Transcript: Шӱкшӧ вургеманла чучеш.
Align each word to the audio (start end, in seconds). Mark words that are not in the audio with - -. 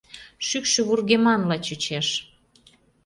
Шӱкшӧ 0.47 0.81
вургеманла 0.87 1.57
чучеш. 1.65 2.07